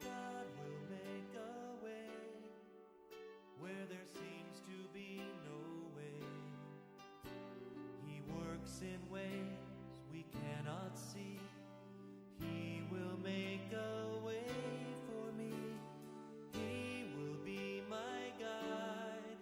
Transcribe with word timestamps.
God 0.00 0.46
will 0.56 0.84
make 0.88 1.32
a 1.36 1.84
way 1.84 2.08
where 3.60 3.84
there 3.88 4.08
seems 4.08 4.60
to 4.64 4.76
be 4.92 5.20
no 5.44 5.60
way. 5.96 6.20
He 8.08 8.20
works 8.28 8.80
in 8.80 9.00
ways 9.12 9.60
we 10.12 10.24
cannot 10.32 10.96
see. 10.96 11.40
He 12.40 12.82
will 12.90 13.16
make 13.22 13.68
a 13.72 14.24
way 14.24 14.48
for 15.08 15.32
me. 15.36 15.52
He 16.52 17.08
will 17.16 17.36
be 17.44 17.84
my 17.88 18.32
guide. 18.40 19.40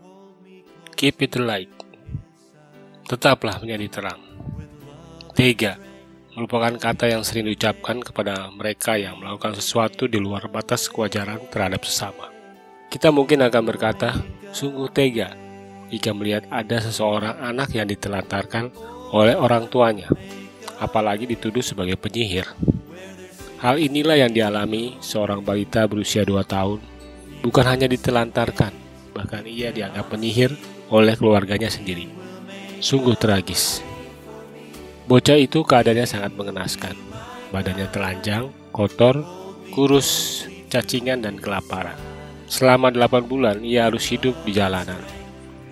Hold 0.00 0.40
me 0.40 0.64
close 0.64 0.96
Keep 0.96 1.22
it 1.22 1.36
light. 1.36 1.72
Tetaplah 3.08 3.60
menjadi 3.60 3.86
terang. 3.92 4.20
Tiga, 5.36 5.76
merupakan 6.34 6.74
kata 6.74 7.14
yang 7.14 7.22
sering 7.22 7.46
diucapkan 7.46 8.02
kepada 8.02 8.50
mereka 8.50 8.98
yang 8.98 9.22
melakukan 9.22 9.54
sesuatu 9.54 10.10
di 10.10 10.18
luar 10.18 10.50
batas 10.50 10.90
kewajaran 10.90 11.46
terhadap 11.48 11.86
sesama. 11.86 12.34
Kita 12.90 13.14
mungkin 13.14 13.42
akan 13.46 13.62
berkata, 13.62 14.18
sungguh 14.50 14.90
tega 14.90 15.34
jika 15.94 16.10
melihat 16.10 16.46
ada 16.50 16.82
seseorang 16.82 17.38
anak 17.38 17.70
yang 17.74 17.86
ditelantarkan 17.86 18.74
oleh 19.14 19.38
orang 19.38 19.70
tuanya, 19.70 20.10
apalagi 20.82 21.30
dituduh 21.30 21.62
sebagai 21.62 21.94
penyihir. 21.94 22.50
Hal 23.62 23.78
inilah 23.78 24.18
yang 24.18 24.34
dialami 24.34 24.98
seorang 24.98 25.40
balita 25.40 25.86
berusia 25.86 26.26
2 26.26 26.42
tahun, 26.44 26.82
bukan 27.46 27.64
hanya 27.64 27.86
ditelantarkan, 27.86 28.74
bahkan 29.14 29.46
ia 29.46 29.70
dianggap 29.70 30.10
penyihir 30.10 30.50
oleh 30.90 31.14
keluarganya 31.14 31.70
sendiri. 31.70 32.10
Sungguh 32.82 33.14
tragis. 33.14 33.80
Bocah 35.04 35.36
itu 35.36 35.60
keadaannya 35.60 36.08
sangat 36.08 36.32
mengenaskan. 36.32 36.96
Badannya 37.52 37.92
telanjang, 37.92 38.48
kotor, 38.72 39.20
kurus, 39.76 40.42
cacingan, 40.72 41.20
dan 41.20 41.36
kelaparan. 41.36 41.96
Selama 42.48 42.88
8 42.88 43.28
bulan 43.28 43.60
ia 43.60 43.88
harus 43.88 44.08
hidup 44.08 44.32
di 44.48 44.56
jalanan. 44.56 45.00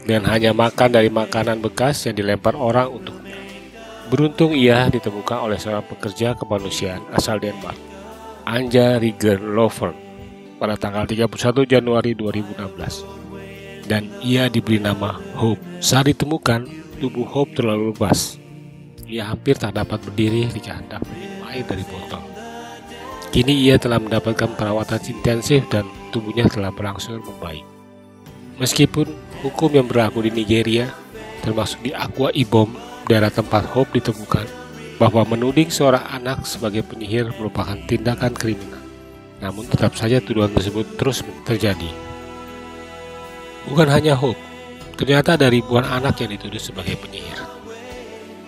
Dan 0.05 0.27
hanya 0.27 0.53
makan 0.53 0.93
dari 0.93 1.09
makanan 1.09 1.63
bekas 1.65 2.05
yang 2.05 2.19
dilempar 2.19 2.59
orang 2.59 2.91
untuknya. 2.91 3.39
Beruntung 4.13 4.53
ia 4.53 4.93
ditemukan 4.93 5.49
oleh 5.49 5.57
seorang 5.57 5.87
pekerja 5.89 6.37
kemanusiaan 6.37 7.01
asal 7.17 7.41
Denmark, 7.41 7.79
Anja 8.45 9.01
Rigger 9.01 9.41
Lovern, 9.41 9.97
pada 10.61 10.77
tanggal 10.77 11.09
31 11.09 11.65
Januari 11.65 12.13
2016 12.13 13.23
dan 13.87 14.11
ia 14.23 14.47
diberi 14.47 14.79
nama 14.79 15.19
Hope. 15.39 15.61
Saat 15.83 16.13
ditemukan, 16.13 16.67
tubuh 17.03 17.27
Hope 17.27 17.57
terlalu 17.59 17.95
lemas. 17.95 18.42
Ia 19.13 19.29
hampir 19.29 19.61
tak 19.61 19.77
dapat 19.77 20.01
berdiri 20.09 20.49
jika 20.49 20.81
hendak 20.81 21.05
minum 21.13 21.45
air 21.53 21.61
dari 21.69 21.85
botol. 21.85 22.25
Kini 23.29 23.69
ia 23.69 23.77
telah 23.77 24.01
mendapatkan 24.01 24.57
perawatan 24.57 25.05
intensif 25.05 25.69
dan 25.69 25.85
tubuhnya 26.17 26.49
telah 26.49 26.73
berangsur 26.73 27.21
membaik. 27.21 27.61
Meskipun 28.57 29.13
hukum 29.45 29.69
yang 29.77 29.85
berlaku 29.85 30.25
di 30.25 30.33
Nigeria, 30.33 30.89
termasuk 31.45 31.85
di 31.85 31.93
Akwa 31.93 32.33
Ibom, 32.33 32.73
daerah 33.05 33.29
tempat 33.29 33.69
Hope 33.77 34.01
ditemukan, 34.01 34.49
bahwa 34.97 35.29
menuding 35.29 35.69
seorang 35.69 36.09
anak 36.09 36.49
sebagai 36.49 36.81
penyihir 36.81 37.37
merupakan 37.37 37.77
tindakan 37.85 38.33
kriminal. 38.33 38.81
Namun 39.45 39.69
tetap 39.69 39.93
saja 39.93 40.25
tuduhan 40.25 40.57
tersebut 40.57 40.97
terus 40.97 41.21
terjadi. 41.45 41.93
Bukan 43.69 43.93
hanya 43.93 44.17
Hope, 44.17 44.41
ternyata 44.97 45.37
ada 45.37 45.53
ribuan 45.53 45.85
anak 45.85 46.17
yang 46.25 46.33
dituduh 46.33 46.57
sebagai 46.57 46.97
penyihir. 46.97 47.52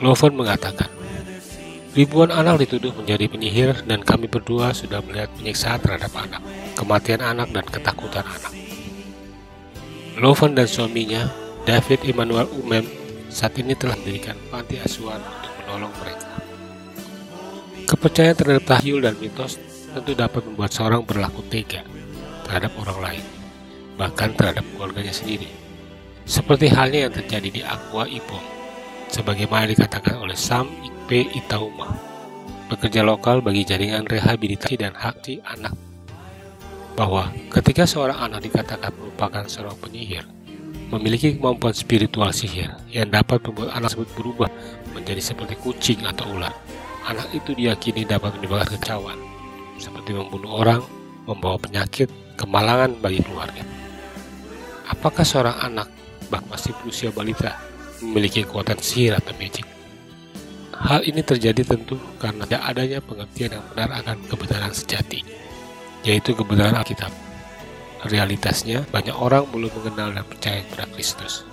Loven 0.05 0.37
mengatakan, 0.37 0.93
ribuan 1.97 2.29
anak 2.29 2.61
dituduh 2.61 2.93
menjadi 2.93 3.25
penyihir 3.25 3.89
dan 3.89 4.05
kami 4.05 4.29
berdua 4.29 4.77
sudah 4.77 5.01
melihat 5.01 5.33
penyiksaan 5.41 5.81
terhadap 5.81 6.13
anak, 6.13 6.45
kematian 6.77 7.25
anak 7.25 7.49
dan 7.57 7.65
ketakutan 7.65 8.29
anak. 8.29 8.53
Loven 10.21 10.53
dan 10.53 10.69
suaminya, 10.69 11.25
David 11.65 12.05
Emmanuel 12.05 12.53
Umem, 12.53 12.85
saat 13.33 13.57
ini 13.57 13.73
telah 13.73 13.97
mendirikan 13.97 14.37
panti 14.53 14.77
asuhan 14.77 15.25
untuk 15.25 15.53
menolong 15.65 15.95
mereka. 16.05 16.29
Kepercayaan 17.89 18.37
terhadap 18.37 18.65
tahyul 18.69 19.01
dan 19.01 19.17
mitos 19.17 19.57
tentu 19.89 20.13
dapat 20.13 20.45
membuat 20.45 20.69
seorang 20.69 21.01
berlaku 21.01 21.41
tega 21.49 21.81
terhadap 22.45 22.77
orang 22.77 22.99
lain, 23.01 23.25
bahkan 23.97 24.37
terhadap 24.37 24.69
keluarganya 24.77 25.17
sendiri. 25.17 25.49
Seperti 26.29 26.69
halnya 26.69 27.09
yang 27.09 27.15
terjadi 27.17 27.49
di 27.49 27.61
Aqua 27.65 28.05
Ibom, 28.05 28.64
sebagaimana 29.13 29.69
dikatakan 29.69 30.21
oleh 30.21 30.37
Sam 30.37 30.71
Ikpe 30.85 31.29
Itauma, 31.35 31.93
pekerja 32.71 33.05
lokal 33.05 33.45
bagi 33.45 33.67
jaringan 33.67 34.09
rehabilitasi 34.09 34.81
dan 34.81 34.97
hak 34.97 35.25
anak, 35.45 35.75
bahwa 36.95 37.29
ketika 37.51 37.85
seorang 37.85 38.17
anak 38.17 38.47
dikatakan 38.47 38.95
merupakan 38.95 39.45
seorang 39.51 39.77
penyihir, 39.83 40.25
memiliki 40.95 41.35
kemampuan 41.35 41.75
spiritual 41.75 42.31
sihir 42.31 42.71
yang 42.95 43.11
dapat 43.11 43.43
membuat 43.43 43.75
anak 43.75 43.93
tersebut 43.95 44.11
berubah 44.15 44.51
menjadi 44.95 45.21
seperti 45.21 45.59
kucing 45.59 46.01
atau 46.07 46.39
ular. 46.39 46.55
Anak 47.05 47.29
itu 47.37 47.53
diyakini 47.53 48.07
dapat 48.09 48.33
menyebabkan 48.39 48.81
kecauan, 48.81 49.19
seperti 49.77 50.17
membunuh 50.17 50.65
orang, 50.65 50.81
membawa 51.29 51.61
penyakit, 51.61 52.09
kemalangan 52.41 52.97
bagi 53.03 53.21
keluarga. 53.21 53.61
Apakah 54.89 55.25
seorang 55.27 55.57
anak, 55.61 55.89
bahkan 56.33 56.49
masih 56.49 56.73
berusia 56.81 57.13
balita, 57.13 57.61
memiliki 58.03 58.43
kekuatan 58.43 58.81
sihir 58.81 59.19
atau 59.19 59.37
magic? 59.37 59.67
Hal 60.75 61.07
ini 61.07 61.23
terjadi 61.23 61.63
tentu 61.63 61.95
karena 62.19 62.43
tidak 62.45 62.63
adanya 62.67 62.99
pengertian 62.99 63.57
yang 63.57 63.65
benar 63.73 63.91
akan 64.03 64.19
kebenaran 64.27 64.75
sejati, 64.75 65.23
yaitu 66.03 66.35
kebenaran 66.35 66.75
Alkitab. 66.75 67.15
Realitasnya, 68.05 68.85
banyak 68.93 69.17
orang 69.17 69.49
belum 69.49 69.73
mengenal 69.81 70.13
dan 70.13 70.25
percaya 70.29 70.61
kepada 70.67 70.85
Kristus. 70.93 71.47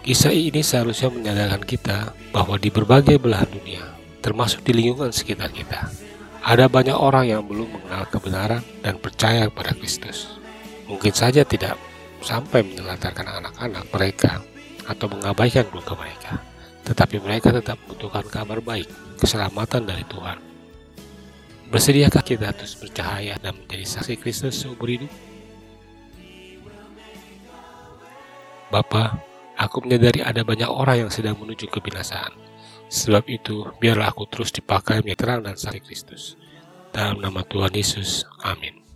Kisah 0.00 0.32
ini 0.32 0.64
seharusnya 0.64 1.12
menyadarkan 1.12 1.60
kita 1.68 2.16
bahwa 2.32 2.56
di 2.56 2.72
berbagai 2.72 3.20
belahan 3.20 3.52
dunia, 3.52 3.84
termasuk 4.24 4.64
di 4.64 4.72
lingkungan 4.72 5.12
sekitar 5.12 5.52
kita, 5.52 5.92
ada 6.40 6.64
banyak 6.72 6.96
orang 6.96 7.28
yang 7.28 7.44
belum 7.44 7.68
mengenal 7.68 8.08
kebenaran 8.08 8.64
dan 8.80 8.96
percaya 8.96 9.52
kepada 9.52 9.76
Kristus. 9.76 10.40
Mungkin 10.88 11.12
saja 11.12 11.44
tidak 11.44 11.76
sampai 12.24 12.64
menelantarkan 12.64 13.28
anak-anak 13.28 13.84
mereka 13.92 14.40
atau 14.90 15.06
mengabaikan 15.06 15.62
keluarga 15.70 15.94
mereka, 15.94 16.32
tetapi 16.82 17.22
mereka 17.22 17.54
tetap 17.54 17.78
membutuhkan 17.86 18.26
kabar 18.26 18.58
baik, 18.58 18.90
keselamatan 19.22 19.86
dari 19.86 20.02
Tuhan. 20.10 20.38
Bersediakah 21.70 22.26
kita 22.26 22.50
terus 22.50 22.74
bercahaya 22.74 23.38
dan 23.38 23.54
menjadi 23.54 23.86
saksi 23.86 24.18
Kristus 24.18 24.58
seumur 24.58 24.90
hidup? 24.90 25.12
Bapa, 28.74 29.22
aku 29.54 29.86
menyadari 29.86 30.18
ada 30.26 30.42
banyak 30.42 30.66
orang 30.66 31.06
yang 31.06 31.10
sedang 31.14 31.38
menuju 31.38 31.70
kebinasaan. 31.70 32.34
Sebab 32.90 33.22
itu, 33.30 33.70
biarlah 33.78 34.10
aku 34.10 34.26
terus 34.26 34.50
dipakai 34.50 34.98
menjadi 35.06 35.38
dan 35.46 35.54
saksi 35.54 35.78
Kristus. 35.86 36.34
Dalam 36.90 37.22
nama 37.22 37.46
Tuhan 37.46 37.70
Yesus, 37.70 38.26
amin. 38.42 38.89